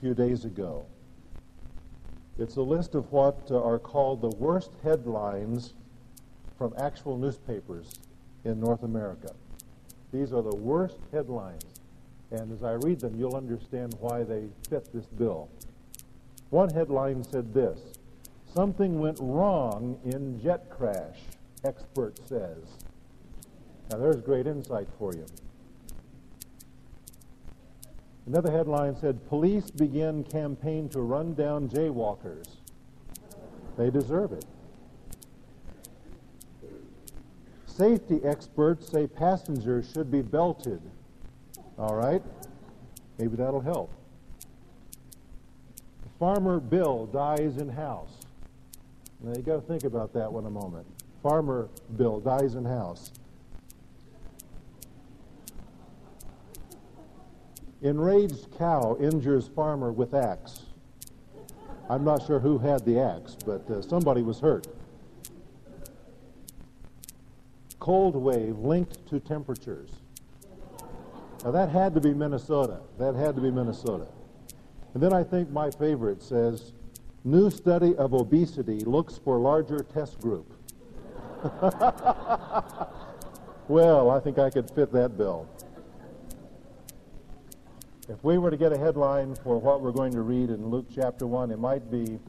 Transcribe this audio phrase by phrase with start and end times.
[0.00, 0.86] few days ago.
[2.38, 5.72] It's a list of what uh, are called the worst headlines
[6.58, 7.94] from actual newspapers
[8.44, 9.34] in North America.
[10.12, 11.64] These are the worst headlines.
[12.30, 15.48] And as I read them, you'll understand why they fit this bill.
[16.50, 17.80] One headline said this
[18.52, 21.18] Something went wrong in jet crash,
[21.64, 22.64] expert says.
[23.90, 25.26] Now, there's great insight for you.
[28.26, 32.56] Another headline said, Police begin campaign to run down jaywalkers.
[33.78, 34.44] They deserve it.
[37.66, 40.80] Safety experts say passengers should be belted.
[41.78, 42.22] All right?
[43.18, 43.92] Maybe that'll help.
[46.18, 48.22] Farmer Bill dies in house.
[49.20, 50.86] Now you got to think about that one a moment.
[51.22, 53.12] Farmer Bill dies in house.
[57.82, 60.62] Enraged cow injures farmer with axe.
[61.88, 64.66] I'm not sure who had the axe, but uh, somebody was hurt.
[67.78, 69.90] Cold wave linked to temperatures.
[71.44, 72.80] Now that had to be Minnesota.
[72.98, 74.08] That had to be Minnesota.
[74.94, 76.72] And then I think my favorite says,
[77.22, 80.50] new study of obesity looks for larger test group.
[83.68, 85.46] well, I think I could fit that bill.
[88.08, 90.86] If we were to get a headline for what we're going to read in Luke
[90.94, 92.20] chapter 1, it might be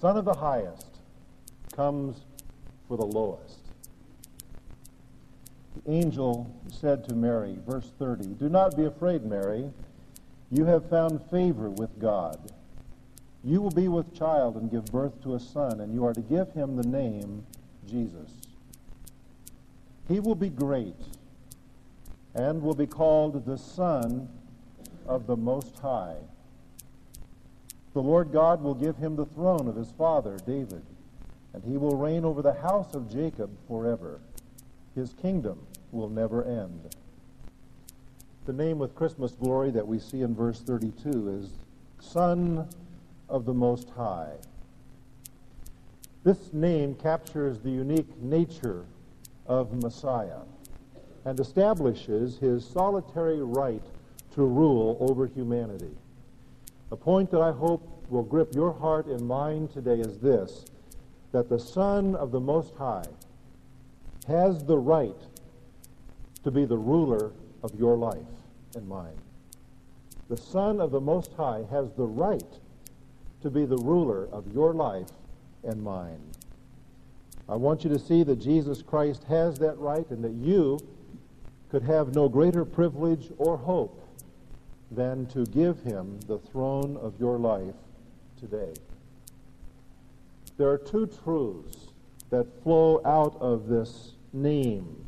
[0.00, 0.96] Son of the Highest
[1.76, 2.22] comes
[2.88, 3.58] for the lowest.
[5.76, 9.70] The angel said to Mary, verse 30, Do not be afraid, Mary.
[10.50, 12.52] You have found favor with God.
[13.44, 16.20] You will be with child and give birth to a son, and you are to
[16.22, 17.44] give him the name
[17.86, 18.32] Jesus.
[20.08, 20.96] He will be great
[22.34, 24.28] and will be called the Son
[25.10, 26.14] of the Most High.
[27.94, 30.84] The Lord God will give him the throne of his father, David,
[31.52, 34.20] and he will reign over the house of Jacob forever.
[34.94, 36.94] His kingdom will never end.
[38.46, 41.50] The name with Christmas glory that we see in verse 32 is
[41.98, 42.68] Son
[43.28, 44.34] of the Most High.
[46.22, 48.84] This name captures the unique nature
[49.46, 50.42] of Messiah
[51.24, 53.82] and establishes his solitary right
[54.34, 55.90] to rule over humanity.
[56.92, 60.64] A point that I hope will grip your heart and mind today is this
[61.32, 63.06] that the Son of the Most High
[64.26, 65.14] has the right
[66.42, 67.30] to be the ruler
[67.62, 68.16] of your life
[68.74, 69.16] and mine.
[70.28, 72.58] The Son of the Most High has the right
[73.42, 75.10] to be the ruler of your life
[75.62, 76.20] and mine.
[77.48, 80.78] I want you to see that Jesus Christ has that right and that you
[81.70, 84.00] could have no greater privilege or hope
[84.90, 87.74] than to give him the throne of your life
[88.38, 88.72] today.
[90.56, 91.88] There are two truths
[92.30, 95.04] that flow out of this name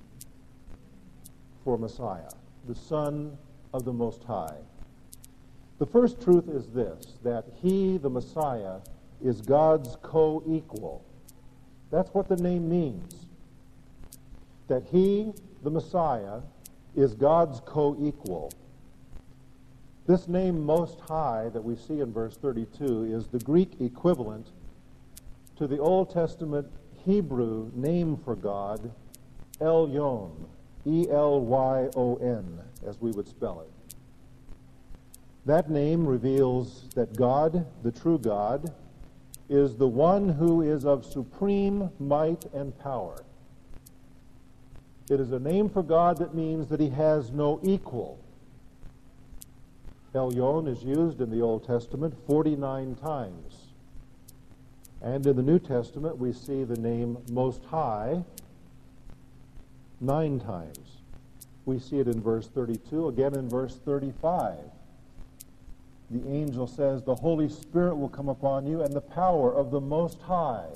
[1.65, 2.31] for Messiah,
[2.66, 3.37] the Son
[3.75, 4.56] of the Most High.
[5.78, 8.78] The first truth is this that he, the Messiah,
[9.22, 11.04] is God's co equal.
[11.91, 13.26] That's what the name means.
[14.69, 15.32] That he,
[15.62, 16.41] the Messiah,
[16.97, 18.53] is God's co equal.
[20.04, 24.48] This name Most High that we see in verse 32 is the Greek equivalent
[25.56, 26.66] to the Old Testament
[27.04, 28.90] Hebrew name for God,
[29.60, 30.32] Elyon,
[30.84, 33.70] E L Y O N, as we would spell it.
[35.46, 38.74] That name reveals that God, the true God,
[39.48, 43.22] is the one who is of supreme might and power.
[45.08, 48.19] It is a name for God that means that he has no equal.
[50.15, 53.55] Elyon is used in the Old Testament 49 times.
[55.00, 58.23] And in the New Testament, we see the name Most High
[60.00, 60.99] nine times.
[61.65, 64.59] We see it in verse 32, again in verse 35.
[66.11, 69.81] The angel says, The Holy Spirit will come upon you, and the power of the
[69.81, 70.69] Most High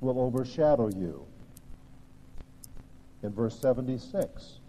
[0.00, 1.26] will overshadow you.
[3.22, 4.60] In verse 76,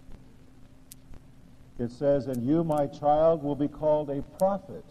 [1.79, 4.85] it says, And you, my child, will be called a prophet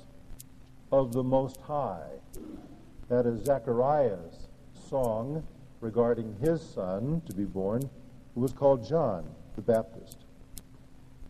[0.93, 2.11] of the Most High.
[3.09, 4.49] That is Zechariah's
[4.88, 5.44] song
[5.81, 7.88] regarding his son to be born,
[8.35, 9.25] who was called John
[9.55, 10.19] the Baptist.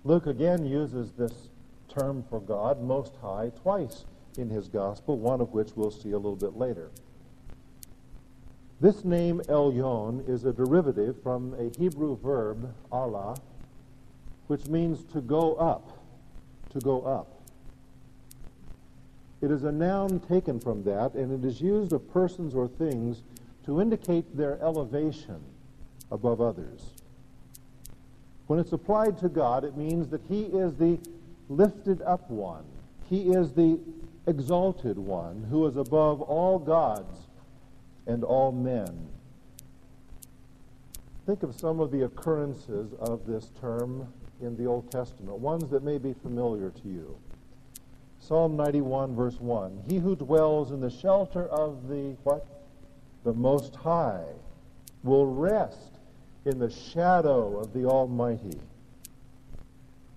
[0.05, 1.49] Luke again uses this
[1.89, 4.05] term for God, Most High, twice
[4.37, 6.91] in his gospel, one of which we'll see a little bit later.
[8.81, 13.39] This name Elyon is a derivative from a Hebrew verb, alah,
[14.47, 15.99] which means to go up,
[16.71, 17.37] to go up.
[19.41, 23.23] It is a noun taken from that, and it is used of persons or things
[23.65, 25.41] to indicate their elevation
[26.11, 26.93] above others.
[28.47, 30.99] When it's applied to God, it means that He is the
[31.49, 32.65] lifted up one.
[33.09, 33.79] He is the
[34.27, 37.27] exalted one who is above all gods
[38.07, 39.09] and all men.
[41.27, 44.07] Think of some of the occurrences of this term
[44.41, 47.17] in the Old Testament, ones that may be familiar to you.
[48.21, 49.85] Psalm 91, verse 1.
[49.89, 52.47] He who dwells in the shelter of the what?
[53.25, 54.25] The Most High
[55.03, 55.99] will rest
[56.45, 58.61] in the shadow of the Almighty.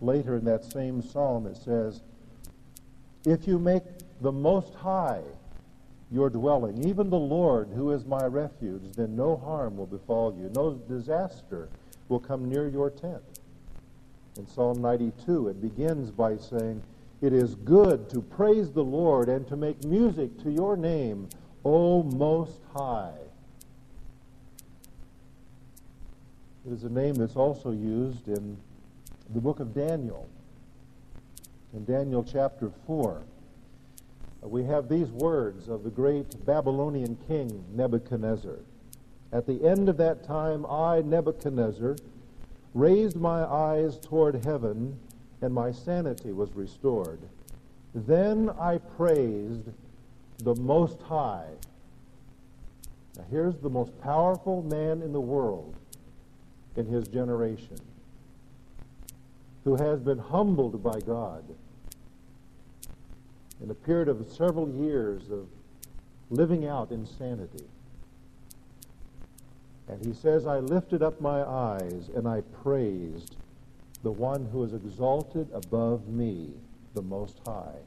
[0.01, 2.01] Later in that same psalm it says,
[3.25, 3.83] If you make
[4.21, 5.21] the Most High
[6.11, 10.49] your dwelling, even the Lord who is my refuge, then no harm will befall you.
[10.55, 11.69] No disaster
[12.07, 13.38] will come near your tent.
[14.37, 16.81] In Psalm 92, it begins by saying,
[17.21, 21.27] It is good to praise the Lord and to make music to your name,
[21.65, 23.13] O Most High.
[26.65, 28.57] It is a name that's also used in
[29.33, 30.29] the book of Daniel.
[31.73, 33.23] In Daniel chapter 4,
[34.41, 38.59] we have these words of the great Babylonian king Nebuchadnezzar.
[39.31, 41.97] At the end of that time, I, Nebuchadnezzar,
[42.73, 44.99] raised my eyes toward heaven,
[45.41, 47.19] and my sanity was restored.
[47.93, 49.69] Then I praised
[50.39, 51.49] the Most High.
[53.17, 55.75] Now, here's the most powerful man in the world
[56.75, 57.77] in his generation
[59.63, 61.43] who has been humbled by God
[63.61, 65.47] in a period of several years of
[66.29, 67.65] living out insanity.
[69.89, 73.35] And he says, I lifted up my eyes and I praised
[74.03, 76.51] the one who is exalted above me,
[76.93, 77.79] the Most High.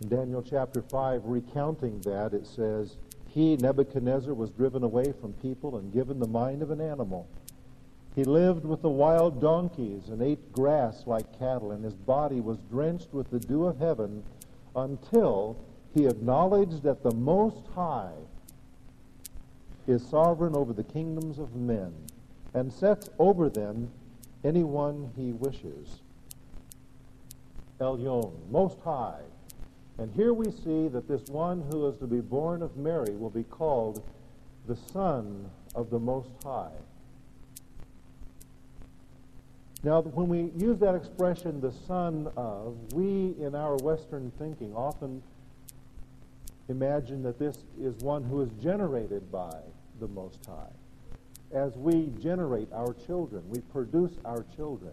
[0.00, 2.96] In Daniel chapter 5, recounting that, it says,
[3.28, 7.28] He, Nebuchadnezzar, was driven away from people and given the mind of an animal.
[8.16, 12.58] He lived with the wild donkeys and ate grass like cattle, and his body was
[12.70, 14.24] drenched with the dew of heaven
[14.74, 15.56] until
[15.94, 18.12] he acknowledged that the Most High
[19.86, 21.92] is sovereign over the kingdoms of men
[22.54, 23.90] and sets over them
[24.44, 26.02] anyone he wishes.
[27.80, 29.22] Elyon, Most High.
[29.98, 33.30] And here we see that this one who is to be born of Mary will
[33.30, 34.02] be called
[34.66, 36.72] the Son of the Most High.
[39.84, 45.22] Now, when we use that expression, the son of, we in our Western thinking often
[46.68, 49.56] imagine that this is one who is generated by
[50.00, 50.72] the Most High.
[51.52, 54.92] As we generate our children, we produce our children.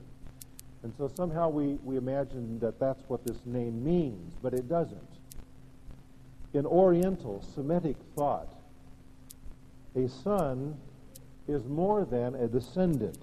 [0.83, 5.01] And so somehow we, we imagine that that's what this name means, but it doesn't.
[6.53, 8.53] In Oriental Semitic thought,
[9.95, 10.75] a son
[11.47, 13.17] is more than a descendant.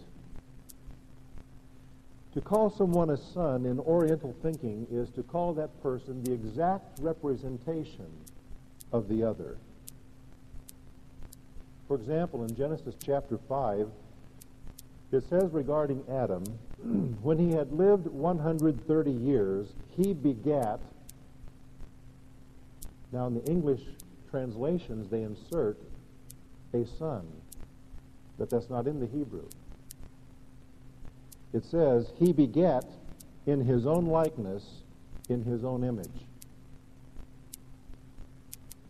[2.34, 6.98] To call someone a son in Oriental thinking is to call that person the exact
[7.00, 8.06] representation
[8.96, 9.56] of the other.
[11.88, 13.88] For example, in Genesis chapter 5,
[15.12, 16.44] it says regarding Adam,
[17.22, 20.81] when he had lived 130 years, he begat.
[23.12, 23.82] Now, in the English
[24.31, 25.79] translations, they insert
[26.74, 27.26] a son,
[28.36, 29.48] but that's not in the Hebrew
[31.56, 32.84] it says, He begat
[33.46, 34.82] in his own likeness,
[35.29, 36.26] in his own image.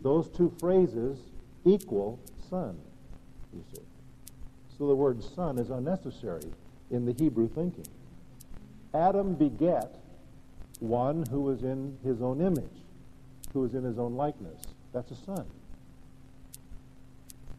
[0.07, 1.19] Those two phrases
[1.65, 2.17] equal
[2.49, 2.79] son,
[3.53, 3.81] you see.
[4.77, 6.49] So the word son is unnecessary
[6.91, 7.87] in the Hebrew thinking.
[8.93, 9.99] Adam beget
[10.79, 12.85] one who was in his own image,
[13.51, 14.61] who was in his own likeness.
[14.93, 15.45] That's a son.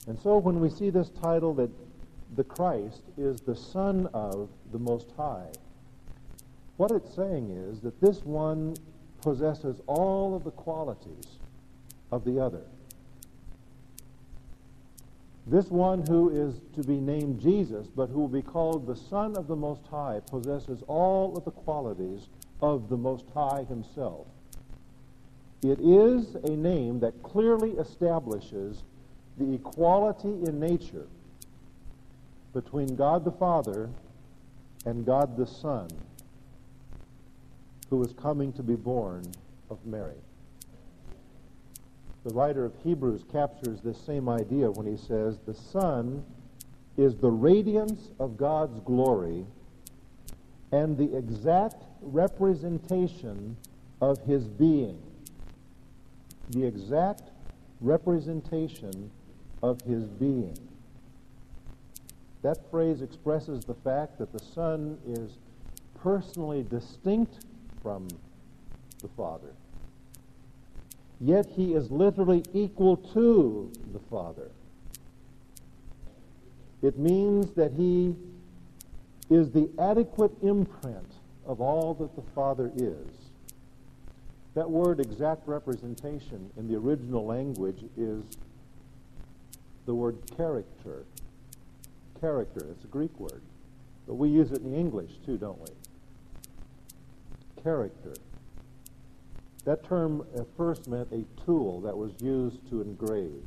[0.07, 1.69] And so when we see this title that
[2.35, 5.50] the Christ is the Son of the Most High.
[6.78, 8.75] What it's saying is that this one
[9.21, 11.38] possesses all of the qualities
[12.11, 12.62] of the other.
[15.47, 19.35] This one who is to be named Jesus, but who will be called the Son
[19.37, 22.29] of the Most High, possesses all of the qualities
[22.61, 24.27] of the Most High himself.
[25.62, 28.85] It is a name that clearly establishes
[29.38, 31.07] the equality in nature
[32.53, 33.88] between God the Father
[34.85, 35.88] and God the Son,
[37.88, 39.25] who is coming to be born
[39.71, 40.21] of Mary.
[42.25, 46.25] The writer of Hebrews captures this same idea when he says, The Son
[46.97, 49.47] is the radiance of God's glory
[50.73, 53.57] and the exact representation
[54.01, 55.01] of his being,
[56.51, 57.31] the exact
[57.81, 59.11] representation
[59.63, 60.57] of his being.
[62.43, 65.39] That phrase expresses the fact that the Son is
[66.03, 67.45] personally distinct
[67.83, 68.09] from
[69.01, 69.53] the Father.
[71.21, 74.51] Yet he is literally equal to the Father.
[76.81, 78.15] It means that he
[79.29, 81.13] is the adequate imprint
[81.45, 83.09] of all that the Father is.
[84.55, 88.23] That word exact representation in the original language is
[89.87, 91.05] the word character.
[92.21, 93.43] Character, it's a Greek word.
[94.07, 95.69] But we use it in English too, don't we?
[97.63, 98.15] Character.
[99.65, 103.43] That term at first meant a tool that was used to engrave,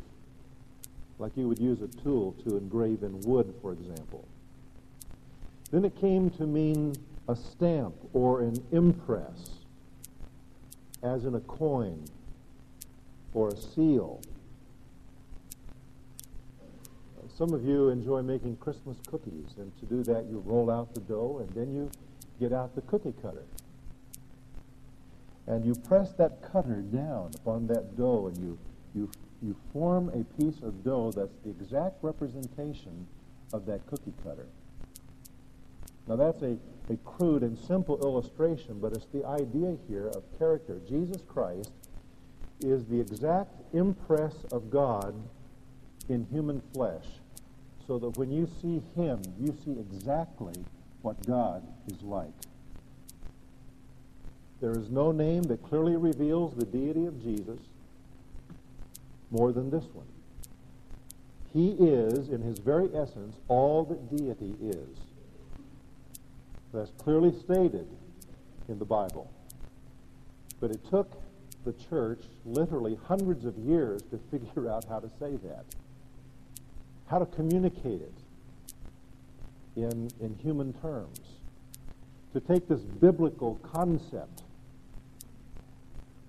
[1.18, 4.28] like you would use a tool to engrave in wood, for example.
[5.72, 6.96] Then it came to mean
[7.28, 9.62] a stamp or an impress,
[11.02, 12.06] as in a coin
[13.34, 14.22] or a seal.
[17.36, 21.02] Some of you enjoy making Christmas cookies, and to do that, you roll out the
[21.02, 21.90] dough and then you
[22.40, 23.46] get out the cookie cutter
[25.52, 28.58] and you press that cutter down upon that dough and you,
[28.96, 33.06] you, you form a piece of dough that's the exact representation
[33.52, 34.48] of that cookie cutter.
[36.08, 36.58] Now that's a,
[36.90, 40.80] a crude and simple illustration, but it's the idea here of character.
[40.88, 41.72] Jesus Christ
[42.62, 45.14] is the exact impress of God
[46.08, 47.06] in human flesh,
[47.86, 50.64] so that when you see him, you see exactly
[51.02, 52.32] what God is like.
[54.62, 57.60] There is no name that clearly reveals the deity of Jesus
[59.32, 60.06] more than this one.
[61.52, 64.98] He is, in his very essence, all that deity is.
[66.72, 67.88] That's clearly stated
[68.70, 69.30] in the Bible.
[70.60, 71.12] But it took
[71.66, 75.66] the church literally hundreds of years to figure out how to say that,
[77.08, 78.14] how to communicate it
[79.76, 81.20] in, in human terms,
[82.34, 84.44] to take this biblical concept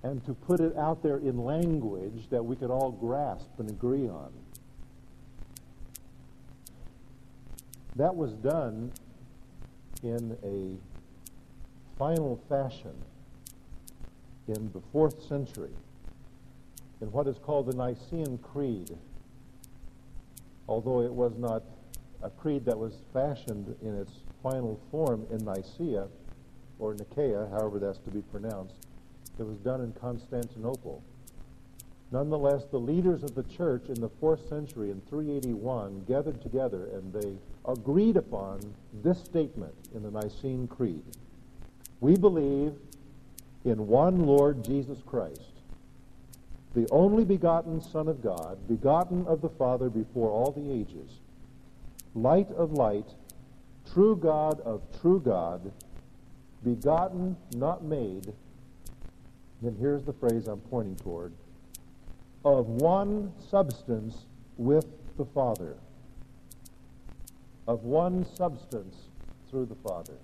[0.03, 4.09] and to put it out there in language that we could all grasp and agree
[4.09, 4.33] on.
[7.97, 8.91] That was done
[10.03, 12.95] in a final fashion
[14.49, 15.71] in the fourth century
[17.01, 18.97] in what is called the Nicene Creed.
[20.69, 21.63] Although it was not
[22.23, 26.09] a creed that was fashioned in its final form in Nicaea
[26.79, 28.75] or Nicaea, however that's to be pronounced,
[29.39, 31.03] it was done in Constantinople.
[32.11, 37.12] Nonetheless, the leaders of the church in the fourth century in 381 gathered together and
[37.12, 37.33] they
[37.67, 38.61] agreed upon
[39.03, 41.05] this statement in the Nicene Creed.
[42.01, 42.75] We believe
[43.65, 45.62] in one Lord Jesus Christ,
[46.75, 51.21] the only begotten Son of God, begotten of the Father before all the ages,
[52.15, 53.09] light of light,
[53.93, 55.73] true God of true God,
[56.62, 58.33] begotten, not made,
[59.62, 61.33] then here's the phrase I'm pointing toward
[62.45, 64.26] of one substance
[64.57, 65.76] with the Father.
[67.69, 68.97] Of one substance
[69.49, 70.14] through the Father.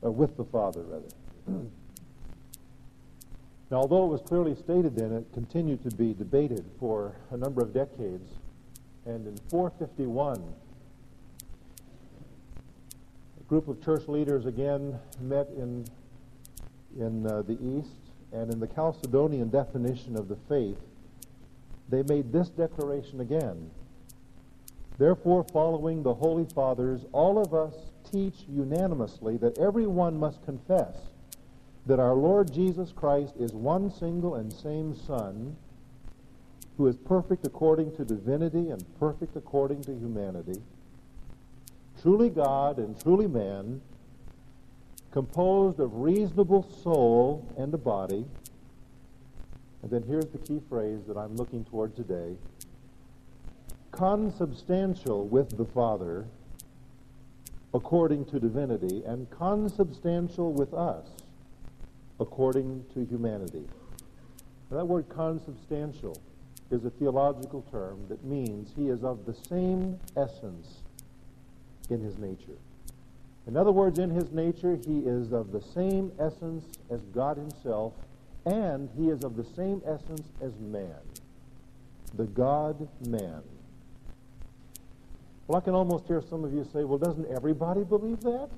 [0.00, 1.08] Or with the Father, rather.
[3.70, 7.62] now, although it was clearly stated then, it continued to be debated for a number
[7.62, 8.30] of decades.
[9.04, 10.42] And in 451,
[13.38, 15.84] a group of church leaders again met in,
[16.98, 20.78] in uh, the East and in the Chalcedonian definition of the faith,
[21.88, 23.70] they made this declaration again.
[24.98, 27.74] Therefore, following the Holy Fathers, all of us
[28.10, 30.94] teach unanimously that everyone must confess
[31.86, 35.56] that our Lord Jesus Christ is one single and same Son,
[36.76, 40.60] who is perfect according to divinity and perfect according to humanity,
[42.02, 43.80] truly God and truly man,
[45.16, 48.26] composed of reasonable soul and a body.
[49.80, 52.36] And then here's the key phrase that I'm looking toward today
[53.92, 56.26] consubstantial with the Father
[57.72, 61.06] according to divinity, and consubstantial with us
[62.20, 63.64] according to humanity.
[64.70, 66.20] Now, that word consubstantial
[66.70, 70.82] is a theological term that means he is of the same essence
[71.88, 72.58] in his nature.
[73.46, 77.92] In other words, in his nature, he is of the same essence as God himself,
[78.44, 80.98] and he is of the same essence as man,
[82.14, 83.42] the God man.
[85.46, 88.48] Well, I can almost hear some of you say, well, doesn't everybody believe that?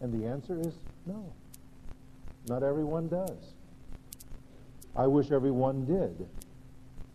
[0.00, 0.74] And the answer is
[1.06, 1.32] no.
[2.46, 3.54] Not everyone does.
[4.94, 6.28] I wish everyone did.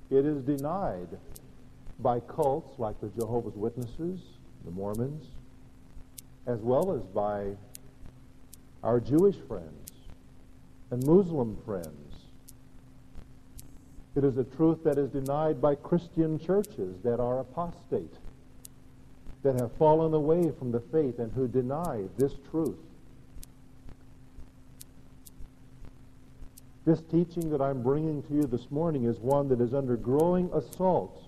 [0.10, 1.10] It is denied
[2.00, 4.20] by cults like the Jehovah's Witnesses,
[4.66, 5.26] the Mormons,
[6.46, 7.56] as well as by
[8.84, 9.92] our Jewish friends
[10.92, 12.16] and Muslim friends.
[14.16, 18.14] It is a truth that is denied by Christian churches that are apostate,
[19.42, 22.78] that have fallen away from the faith and who deny this truth.
[26.86, 30.52] This teaching that I'm bringing to you this morning is one that is under growing
[30.54, 31.24] assault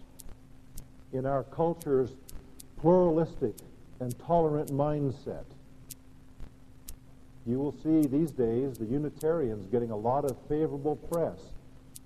[1.13, 2.11] in our culture's
[2.77, 3.55] pluralistic
[3.99, 5.45] and tolerant mindset.
[7.45, 11.39] You will see these days the Unitarians getting a lot of favorable press,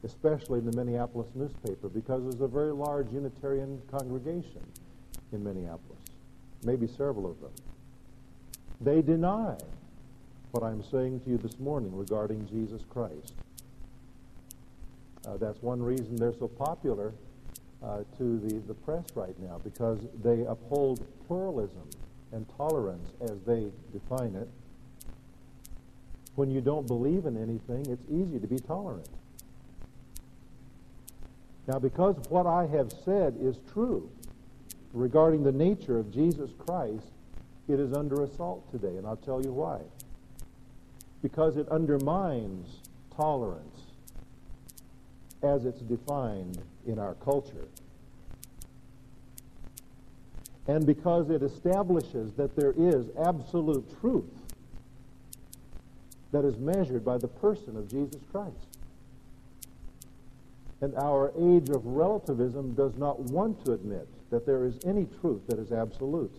[0.03, 4.62] especially in the Minneapolis newspaper, because there's a very large Unitarian congregation
[5.31, 6.00] in Minneapolis,
[6.63, 7.51] maybe several of them.
[8.81, 9.55] They deny
[10.51, 13.34] what I'm saying to you this morning regarding Jesus Christ.
[15.25, 17.13] Uh, that's one reason they're so popular
[17.83, 21.89] uh, to the, the press right now, because they uphold pluralism
[22.31, 24.50] and tolerance as they define it.
[26.36, 29.09] When you don't believe in anything, it's easy to be tolerant.
[31.67, 34.09] Now, because what I have said is true
[34.93, 37.05] regarding the nature of Jesus Christ,
[37.67, 39.79] it is under assault today, and I'll tell you why
[41.21, 42.79] because it undermines
[43.15, 43.88] tolerance
[45.41, 47.67] as it's defined in our culture.
[50.67, 54.29] And because it establishes that there is absolute truth
[56.31, 58.77] that is measured by the person of Jesus Christ.
[60.81, 65.41] And our age of relativism does not want to admit that there is any truth
[65.48, 66.36] that is absolute.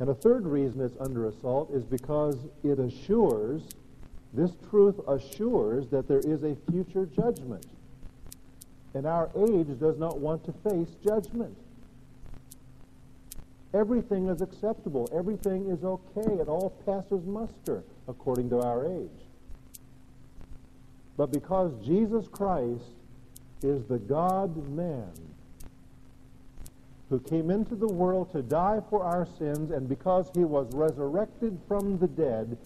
[0.00, 3.62] And a third reason it's under assault is because it assures,
[4.32, 7.66] this truth assures that there is a future judgment.
[8.94, 11.56] And our age does not want to face judgment.
[13.72, 15.08] Everything is acceptable.
[15.12, 16.32] Everything is okay.
[16.40, 19.10] It all passes muster according to our age.
[21.16, 22.82] But because Jesus Christ
[23.62, 25.12] is the God man
[27.10, 31.58] who came into the world to die for our sins, and because he was resurrected
[31.66, 32.56] from the dead,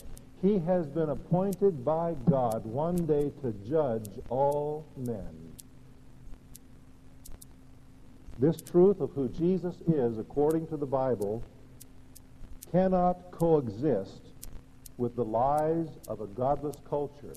[0.45, 5.55] he has been appointed by God one day to judge all men.
[8.39, 11.43] This truth of who Jesus is, according to the Bible,
[12.71, 14.21] cannot coexist
[14.99, 17.35] with the lies of a godless culture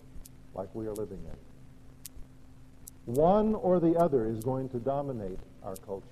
[0.53, 3.13] like we are living in.
[3.13, 6.07] One or the other is going to dominate our culture.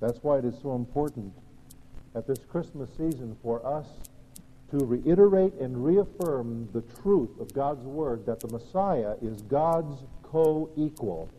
[0.00, 1.34] That's why it is so important
[2.14, 3.88] at this Christmas season for us
[4.78, 10.68] to reiterate and reaffirm the truth of God's Word that the Messiah is God's co
[10.76, 11.30] equal.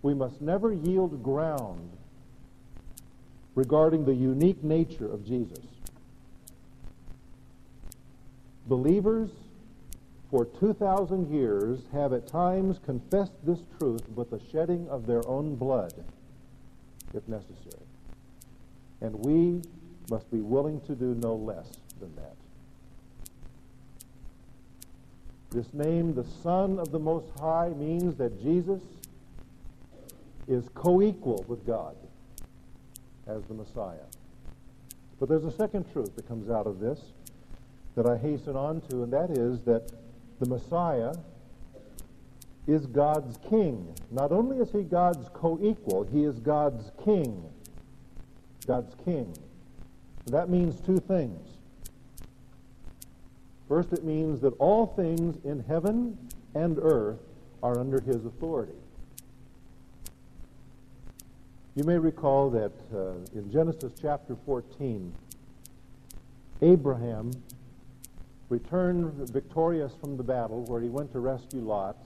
[0.00, 1.90] We must never yield ground
[3.54, 5.64] regarding the unique nature of Jesus.
[8.66, 9.30] Believers
[10.30, 15.56] for 2,000 years have at times confessed this truth with the shedding of their own
[15.56, 15.92] blood
[17.12, 17.86] if necessary.
[19.02, 19.60] And we
[20.10, 22.34] must be willing to do no less than that.
[25.50, 28.82] This name, the Son of the Most High, means that Jesus
[30.48, 31.96] is co-equal with God
[33.26, 34.06] as the Messiah.
[35.20, 37.00] But there's a second truth that comes out of this
[37.94, 39.92] that I hasten on to, and that is that
[40.40, 41.14] the Messiah
[42.66, 43.94] is God's king.
[44.10, 47.44] Not only is he God's co-equal, he is God's king.
[48.66, 49.32] God's king.
[50.26, 51.53] That means two things.
[53.68, 56.18] First, it means that all things in heaven
[56.54, 57.18] and earth
[57.62, 58.74] are under his authority.
[61.74, 65.12] You may recall that uh, in Genesis chapter 14,
[66.62, 67.32] Abraham
[68.48, 71.96] returned victorious from the battle where he went to rescue Lot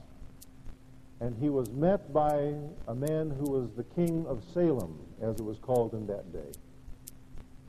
[1.21, 2.55] and he was met by
[2.87, 6.53] a man who was the king of Salem, as it was called in that day.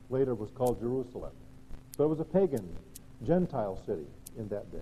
[0.08, 1.32] Later it was called Jerusalem.
[1.96, 2.68] So it was a pagan,
[3.26, 4.06] Gentile city
[4.38, 4.78] in that day.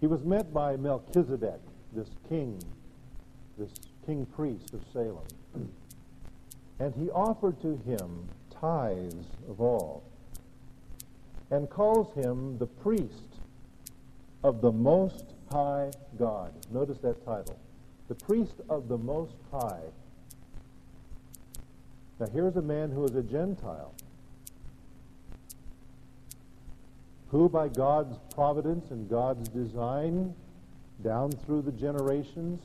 [0.00, 1.60] He was met by Melchizedek,
[1.92, 2.62] this king,
[3.58, 3.70] this
[4.04, 5.24] king priest of Salem.
[6.78, 8.28] And he offered to him
[8.60, 10.04] tithes of all,
[11.50, 13.40] and calls him the priest
[14.44, 16.52] of the Most High God.
[16.70, 17.58] Notice that title.
[18.08, 19.82] The priest of the Most High.
[22.20, 23.94] Now here's a man who is a Gentile.
[27.28, 30.34] Who by God's providence and God's design,
[31.02, 32.62] down through the generations,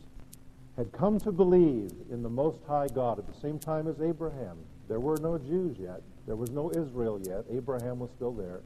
[0.78, 4.58] had come to believe in the Most High God at the same time as Abraham.
[4.88, 6.02] There were no Jews yet.
[6.26, 7.46] There was no Israel yet.
[7.52, 8.62] Abraham was still there.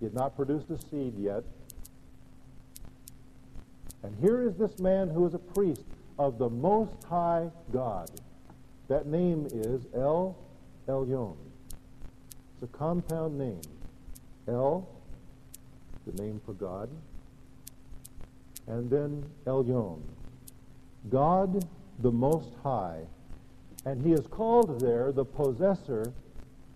[0.00, 1.44] He had not produced a seed yet.
[4.02, 5.84] And here is this man who is a priest
[6.18, 8.10] of the Most High God.
[8.88, 10.36] That name is El
[10.88, 11.36] Elyon.
[12.54, 13.60] It's a compound name.
[14.48, 14.88] El,
[16.06, 16.88] the name for God,
[18.66, 20.00] and then El Elyon,
[21.08, 21.64] God
[22.00, 23.00] the Most High.
[23.84, 26.12] And he is called there the possessor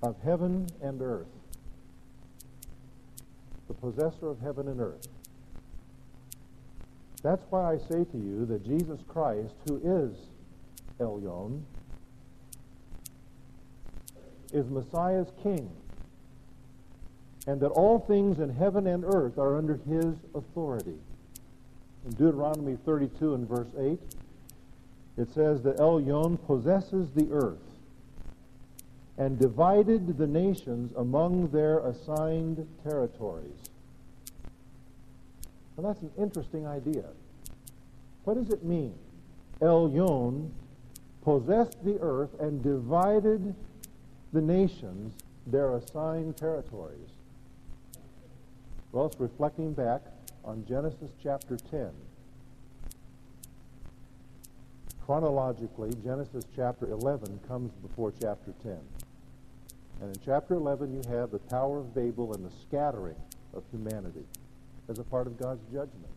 [0.02, 1.26] of heaven and earth.
[3.68, 5.08] The possessor of heaven and earth.
[7.22, 10.16] That's why I say to you that Jesus Christ, who is
[11.00, 11.62] El Elyon,
[14.52, 15.70] is Messiah's king,
[17.50, 20.94] and that all things in heaven and earth are under his authority.
[22.06, 23.98] In Deuteronomy 32 and verse 8,
[25.16, 27.58] it says that Elyon possesses the earth
[29.18, 33.58] and divided the nations among their assigned territories.
[35.74, 37.06] Well, that's an interesting idea.
[38.22, 38.94] What does it mean?
[39.60, 40.50] Elyon
[41.24, 43.56] possessed the earth and divided
[44.32, 45.14] the nations
[45.48, 47.10] their assigned territories.
[48.92, 50.00] Well, it's reflecting back
[50.44, 51.90] on Genesis chapter 10.
[55.06, 58.78] Chronologically, Genesis chapter 11 comes before chapter 10.
[60.00, 63.14] And in chapter 11, you have the Tower of Babel and the scattering
[63.54, 64.24] of humanity
[64.88, 66.12] as a part of God's judgment.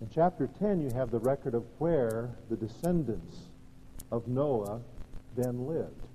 [0.00, 3.36] In chapter 10, you have the record of where the descendants
[4.10, 4.80] of Noah
[5.36, 6.06] then lived,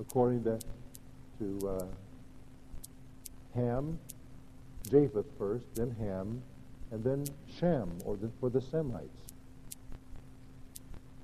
[0.00, 0.58] according to,
[1.40, 1.84] to uh,
[3.58, 3.98] Ham,
[4.90, 6.42] Japheth first, then Ham,
[6.90, 7.24] and then
[7.58, 9.28] Shem, or the, for the Semites.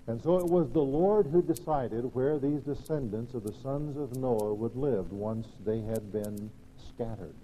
[0.07, 4.17] And so it was the Lord who decided where these descendants of the sons of
[4.17, 6.51] Noah would live once they had been
[6.89, 7.35] scattered.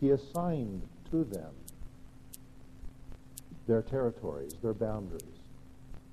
[0.00, 1.52] He assigned to them
[3.68, 5.22] their territories, their boundaries.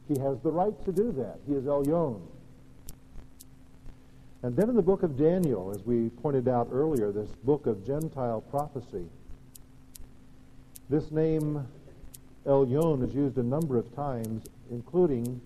[0.08, 1.40] He has the right to do that.
[1.48, 2.22] He is El Elyon.
[4.44, 7.86] And then in the book of Daniel, as we pointed out earlier, this book of
[7.86, 9.06] Gentile prophecy,
[10.90, 11.68] this name
[12.46, 15.40] Elyon is used a number of times, including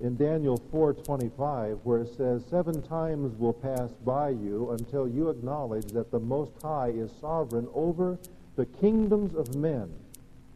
[0.00, 5.86] in Daniel 4:25 where it says seven times will pass by you until you acknowledge
[5.86, 8.16] that the most high is sovereign over
[8.54, 9.92] the kingdoms of men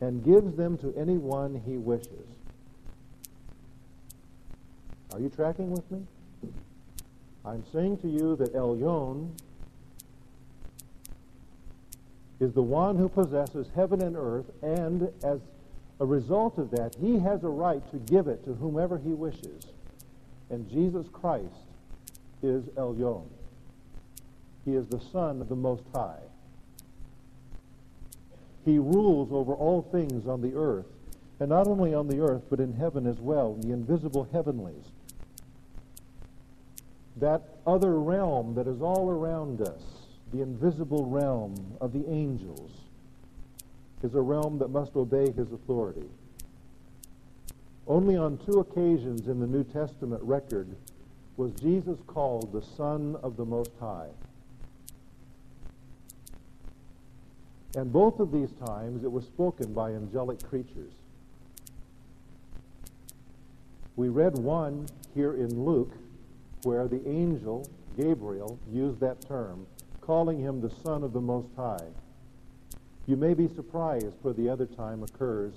[0.01, 2.27] and gives them to anyone he wishes.
[5.13, 6.07] Are you tracking with me?
[7.45, 9.31] I'm saying to you that Elyon
[12.39, 15.41] is the one who possesses heaven and earth, and as
[16.01, 19.67] a result of that, he has a right to give it to whomever he wishes.
[20.51, 21.67] And Jesus Christ
[22.43, 23.27] is Elyon.
[24.65, 26.21] He is the Son of the Most High.
[28.65, 30.87] He rules over all things on the earth,
[31.41, 34.85] and not only on the earth, but in heaven as well, in the invisible heavenlies.
[37.17, 39.83] That other realm that is all around us,
[40.33, 42.71] the invisible realm of the angels,
[44.03, 46.09] is a realm that must obey his authority.
[47.87, 50.69] Only on two occasions in the New Testament record
[51.37, 54.09] was Jesus called the Son of the Most High.
[57.75, 60.93] And both of these times it was spoken by angelic creatures.
[63.97, 65.93] We read one here in Luke
[66.63, 69.67] where the angel Gabriel used that term,
[70.01, 71.89] calling him the Son of the Most High.
[73.07, 75.55] You may be surprised where the other time occurs.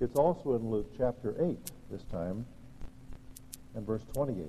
[0.00, 1.56] It's also in Luke chapter 8
[1.90, 2.44] this time
[3.74, 4.46] and verse 28.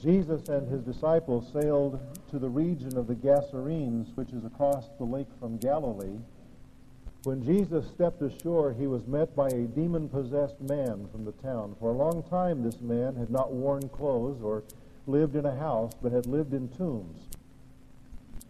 [0.00, 5.04] Jesus and his disciples sailed to the region of the Gadarenes, which is across the
[5.04, 6.18] lake from Galilee.
[7.26, 11.74] When Jesus stepped ashore, he was met by a demon possessed man from the town.
[11.80, 14.62] For a long time, this man had not worn clothes or
[15.08, 17.24] lived in a house, but had lived in tombs.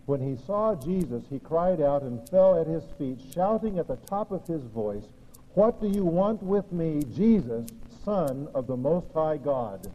[0.05, 3.97] When he saw Jesus, he cried out and fell at his feet, shouting at the
[3.97, 5.07] top of his voice,
[5.55, 7.67] What do you want with me, Jesus,
[8.05, 9.91] Son of the Most High God?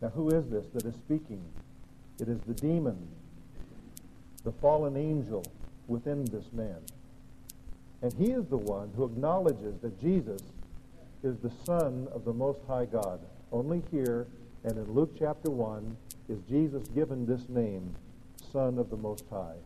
[0.00, 1.42] Now, who is this that is speaking?
[2.20, 3.08] It is the demon,
[4.44, 5.44] the fallen angel
[5.86, 6.78] within this man.
[8.02, 10.40] And he is the one who acknowledges that Jesus
[11.22, 13.20] is the Son of the Most High God.
[13.52, 14.26] Only here
[14.64, 15.96] and in Luke chapter 1
[16.28, 17.94] is Jesus given this name,
[18.52, 19.56] Son of the Most High.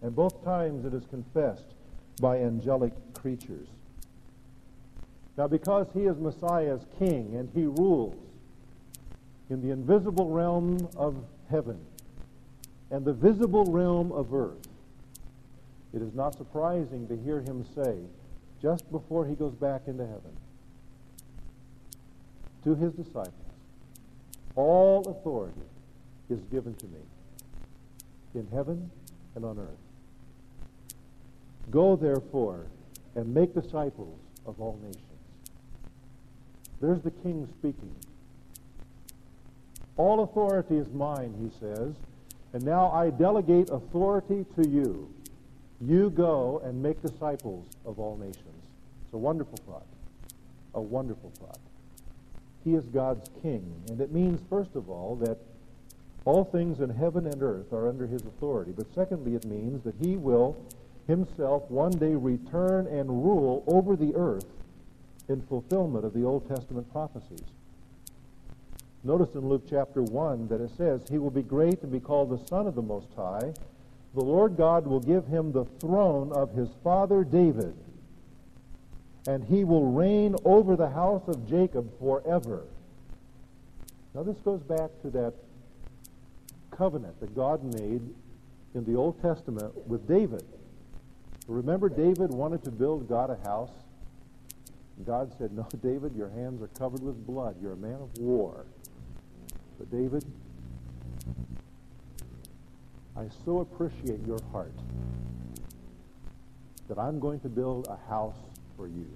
[0.00, 1.74] And both times it is confessed
[2.20, 3.68] by angelic creatures.
[5.36, 8.16] Now, because he is Messiah's king and he rules
[9.50, 11.16] in the invisible realm of
[11.50, 11.78] heaven
[12.92, 14.68] and the visible realm of earth,
[15.94, 17.96] it is not surprising to hear him say,
[18.60, 20.36] just before he goes back into heaven,
[22.64, 23.32] to his disciples,
[24.54, 25.66] All authority
[26.28, 27.00] is given to me
[28.34, 28.90] in heaven
[29.34, 29.68] and on earth.
[31.70, 32.66] Go, therefore,
[33.14, 35.02] and make disciples of all nations.
[36.80, 37.94] There's the king speaking.
[39.96, 41.94] All authority is mine, he says,
[42.52, 45.08] and now I delegate authority to you.
[45.80, 48.64] You go and make disciples of all nations.
[49.04, 49.86] It's a wonderful thought.
[50.74, 51.58] A wonderful thought.
[52.64, 55.38] He is God's king, and it means, first of all, that
[56.24, 58.72] all things in heaven and earth are under his authority.
[58.72, 60.56] But secondly, it means that he will
[61.06, 64.46] himself one day return and rule over the earth
[65.28, 67.42] in fulfillment of the Old Testament prophecies.
[69.04, 72.30] Notice in Luke chapter 1 that it says, He will be great and be called
[72.30, 73.52] the Son of the Most High.
[74.14, 77.74] The Lord God will give him the throne of his father David,
[79.26, 82.62] and he will reign over the house of Jacob forever.
[84.14, 85.34] Now, this goes back to that
[86.70, 88.02] covenant that God made
[88.74, 90.44] in the Old Testament with David.
[91.48, 93.70] Remember, David wanted to build God a house?
[95.04, 97.56] God said, No, David, your hands are covered with blood.
[97.60, 98.64] You're a man of war.
[99.82, 100.24] But, David,
[103.16, 104.72] I so appreciate your heart
[106.88, 108.36] that I'm going to build a house
[108.76, 109.08] for you.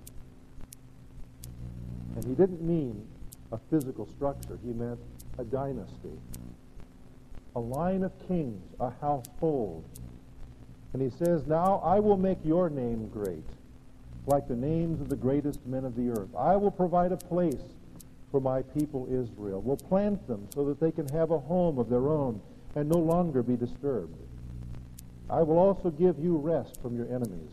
[2.16, 3.06] And he didn't mean
[3.52, 4.98] a physical structure, he meant
[5.38, 6.18] a dynasty,
[7.54, 9.84] a line of kings, a household.
[10.94, 13.44] And he says, Now I will make your name great
[14.26, 16.34] like the names of the greatest men of the earth.
[16.36, 17.75] I will provide a place
[18.30, 21.88] for my people Israel, will plant them so that they can have a home of
[21.88, 22.40] their own
[22.74, 24.16] and no longer be disturbed.
[25.30, 27.50] I will also give you rest from your enemies.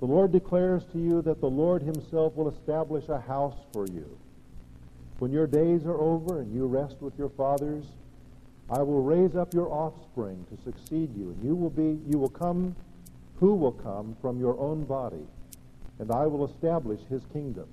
[0.00, 4.18] The Lord declares to you that the Lord himself will establish a house for you.
[5.18, 7.84] When your days are over and you rest with your fathers,
[8.70, 12.30] I will raise up your offspring to succeed you, and you will be you will
[12.30, 12.74] come
[13.38, 15.26] who will come from your own body
[16.00, 17.68] and I will establish his kingdom.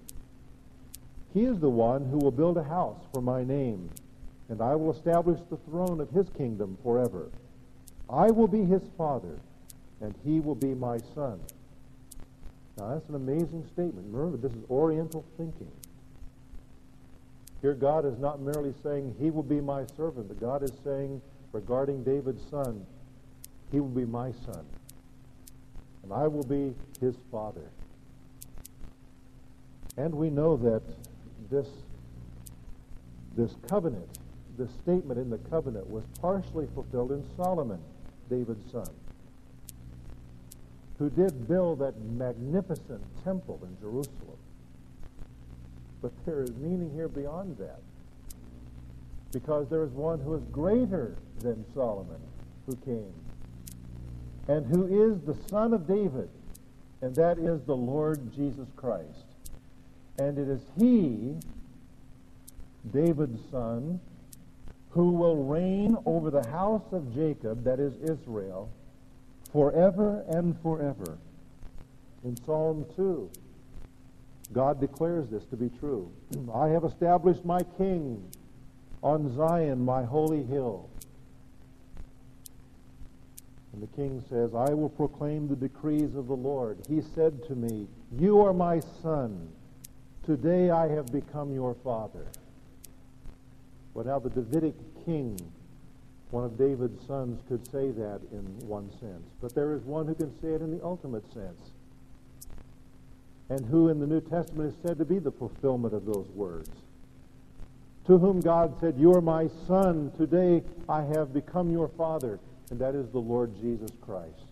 [1.38, 3.92] He is the one who will build a house for my name,
[4.50, 7.30] and I will establish the throne of his kingdom forever.
[8.10, 9.38] I will be his father,
[10.02, 11.40] and he will be my son.
[12.76, 14.08] Now, that's an amazing statement.
[14.12, 15.72] Remember, this is Oriental thinking.
[17.62, 21.22] Here, God is not merely saying, He will be my servant, but God is saying,
[21.52, 22.84] regarding David's son,
[23.72, 24.66] He will be my son,
[26.02, 27.70] and I will be his father.
[29.98, 30.82] And we know that
[31.50, 31.68] this,
[33.36, 34.20] this covenant,
[34.58, 37.80] this statement in the covenant, was partially fulfilled in Solomon,
[38.30, 38.90] David's son,
[41.00, 44.38] who did build that magnificent temple in Jerusalem.
[46.02, 47.80] But there is meaning here beyond that.
[49.32, 52.22] Because there is one who is greater than Solomon
[52.66, 53.14] who came,
[54.48, 56.30] and who is the son of David,
[57.02, 59.26] and that is the Lord Jesus Christ.
[60.20, 61.36] And it is he,
[62.92, 64.00] David's son,
[64.90, 68.70] who will reign over the house of Jacob, that is Israel,
[69.52, 71.18] forever and forever.
[72.24, 73.30] In Psalm 2,
[74.54, 76.12] God declares this to be true.
[76.54, 78.24] I have established my king
[79.04, 80.90] on Zion, my holy hill.
[83.74, 86.80] And the king says, I will proclaim the decrees of the Lord.
[86.90, 89.50] He said to me, You are my son.
[90.28, 92.26] Today I have become your father.
[93.94, 95.40] Well, now the Davidic king,
[96.32, 99.24] one of David's sons, could say that in one sense.
[99.42, 101.72] But there is one who can say it in the ultimate sense.
[103.48, 106.72] And who in the New Testament is said to be the fulfillment of those words.
[108.08, 110.12] To whom God said, You are my son.
[110.18, 112.38] Today I have become your father.
[112.70, 114.47] And that is the Lord Jesus Christ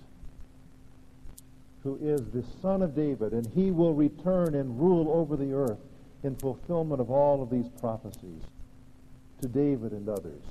[1.86, 5.78] who is the son of David, and he will return and rule over the earth
[6.24, 8.42] in fulfillment of all of these prophecies
[9.40, 10.42] to David and others.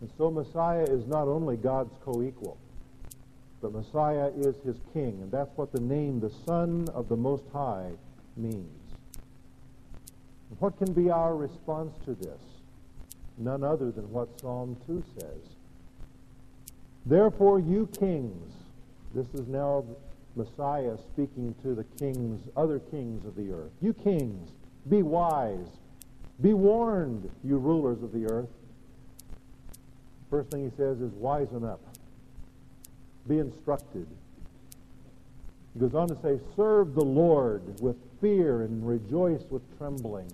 [0.00, 2.56] And so Messiah is not only God's co-equal,
[3.60, 7.42] but Messiah is his king, and that's what the name the Son of the Most
[7.52, 7.90] High
[8.36, 8.70] means.
[10.60, 12.40] What can be our response to this?
[13.38, 15.42] None other than what Psalm 2 says.
[17.04, 18.52] Therefore, you kings,
[19.16, 19.82] this is now
[20.34, 23.72] Messiah speaking to the kings, other kings of the earth.
[23.80, 24.50] You kings,
[24.90, 25.68] be wise.
[26.42, 28.50] Be warned, you rulers of the earth.
[30.28, 31.80] First thing he says is, wisen up.
[33.26, 34.06] Be instructed.
[35.72, 40.30] He goes on to say, serve the Lord with fear and rejoice with trembling.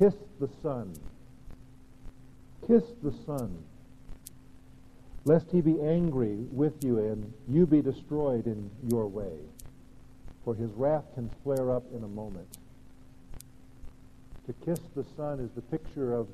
[0.00, 0.92] Kiss the Son.
[2.66, 3.56] Kiss the Son,
[5.28, 9.36] lest he be angry with you and you be destroyed in your way.
[10.42, 12.48] For his wrath can flare up in a moment.
[14.46, 16.28] To kiss the Son is the picture of,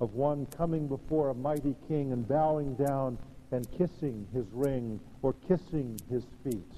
[0.00, 3.18] of one coming before a mighty king and bowing down
[3.52, 6.72] and kissing his ring or kissing his feet.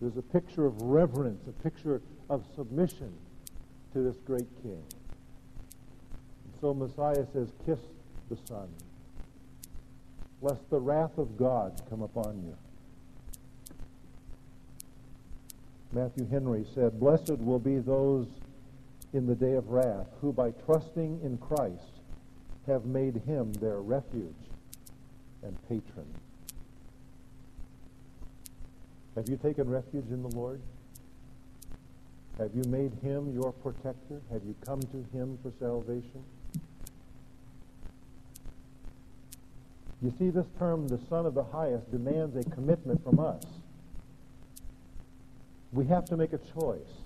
[0.00, 3.12] There's a picture of reverence, a picture of submission
[3.92, 4.82] to this great king.
[6.44, 7.78] And so Messiah says, Kiss
[8.28, 8.68] the Son,
[10.46, 12.56] lest the wrath of God come upon you.
[15.90, 18.28] Matthew Henry said, Blessed will be those
[19.12, 22.00] in the day of wrath who by trusting in Christ
[22.68, 24.36] have made him their refuge
[25.42, 26.06] and patron.
[29.16, 30.60] Have you taken refuge in the Lord?
[32.38, 34.20] Have you made him your protector?
[34.30, 36.22] Have you come to him for salvation?
[40.02, 43.42] You see, this term, the Son of the Highest, demands a commitment from us.
[45.72, 47.02] We have to make a choice.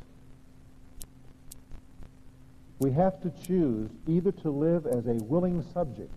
[2.81, 6.13] We have to choose either to live as a willing subject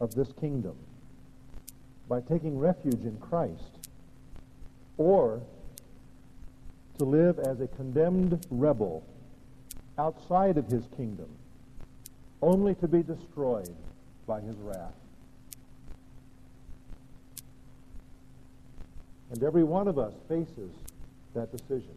[0.00, 0.76] of this kingdom
[2.08, 3.78] by taking refuge in Christ
[4.96, 5.42] or
[6.98, 9.04] to live as a condemned rebel
[9.98, 11.28] outside of his kingdom,
[12.40, 13.74] only to be destroyed
[14.26, 14.94] by his wrath.
[19.30, 20.70] And every one of us faces
[21.34, 21.94] that decision.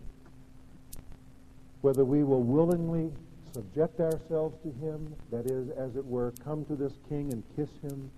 [1.81, 3.11] Whether we will willingly
[3.53, 7.69] subject ourselves to him, that is, as it were, come to this king and kiss
[7.81, 8.11] him,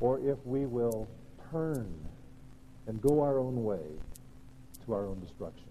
[0.00, 1.08] or if we will
[1.50, 1.92] turn
[2.86, 3.80] and go our own way
[4.84, 5.64] to our own destruction.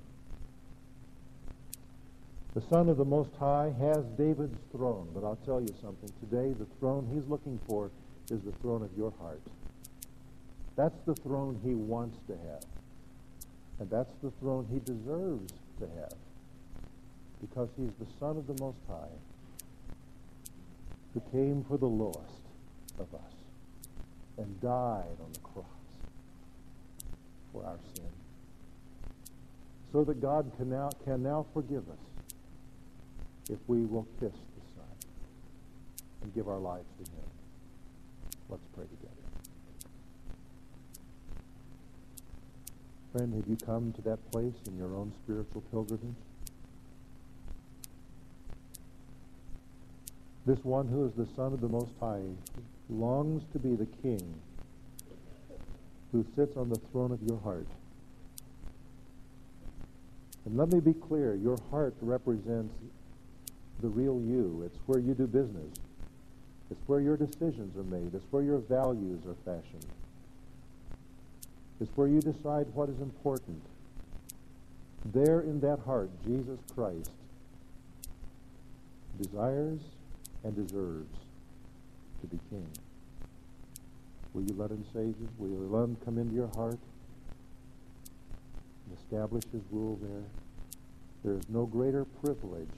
[2.54, 6.10] The Son of the Most High has David's throne, but I'll tell you something.
[6.20, 7.92] Today, the throne he's looking for
[8.30, 9.42] is the throne of your heart.
[10.82, 12.66] That's the throne he wants to have.
[13.78, 16.18] And that's the throne he deserves to have.
[17.40, 19.14] Because he's the Son of the Most High
[21.14, 22.42] who came for the lowest
[22.98, 23.34] of us
[24.40, 25.66] and died on the cross
[27.54, 28.10] for our sin.
[29.92, 32.34] So that God can now, can now forgive us
[33.52, 35.12] if we will kiss the Son
[36.24, 37.30] and give our lives to him.
[38.50, 39.21] Let's pray together.
[43.12, 46.16] Friend, have you come to that place in your own spiritual pilgrimage?
[50.46, 52.22] This one who is the Son of the Most High
[52.90, 54.36] longs to be the King
[56.14, 57.68] who sits on the throne of your heart.
[60.46, 62.74] And let me be clear, your heart represents
[63.82, 64.64] the real you.
[64.66, 65.74] It's where you do business.
[66.70, 68.16] It's where your decisions are made.
[68.16, 69.86] It's where your values are fashioned.
[71.82, 73.60] It's where you decide what is important.
[75.04, 77.10] There in that heart, Jesus Christ
[79.20, 79.80] desires
[80.44, 81.18] and deserves
[82.22, 82.68] to be king.
[84.34, 85.28] Will you let him save you?
[85.40, 86.78] Will you let him come into your heart
[88.86, 90.24] and establish his rule there?
[91.24, 92.70] There is no greater privilege,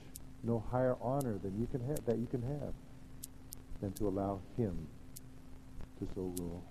[0.42, 2.72] no higher honor than you can have, that you can have
[3.82, 4.86] than to allow him
[5.98, 6.62] to so rule.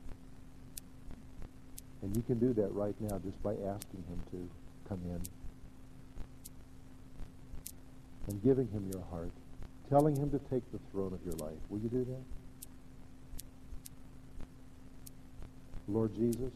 [2.03, 4.49] And you can do that right now just by asking him to
[4.89, 5.21] come in
[8.27, 9.31] and giving him your heart,
[9.89, 11.57] telling him to take the throne of your life.
[11.69, 12.23] Will you do that?
[15.87, 16.51] Lord Jesus,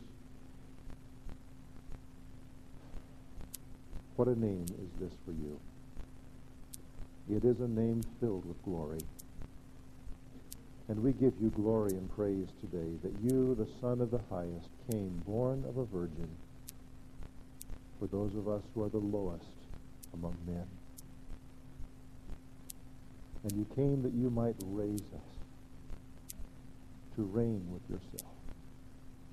[4.17, 5.59] what a name is this for you?
[7.29, 8.99] It is a name filled with glory.
[10.89, 14.69] And we give you glory and praise today that you, the Son of the Highest,
[14.89, 16.29] came born of a virgin
[17.99, 19.43] for those of us who are the lowest
[20.13, 20.65] among men.
[23.43, 25.37] And you came that you might raise us
[27.15, 28.31] to reign with yourself.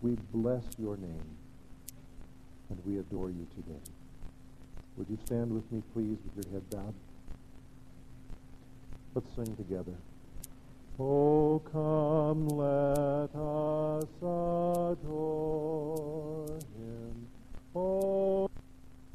[0.03, 1.37] We bless your name
[2.71, 3.81] and we adore you today.
[4.97, 6.95] Would you stand with me, please, with your head bowed?
[9.15, 9.95] Let's sing together.
[10.97, 14.09] O come, let us
[14.93, 15.01] adore
[16.77, 17.27] him.
[17.75, 18.49] O